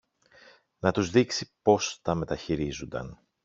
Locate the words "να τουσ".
0.81-1.09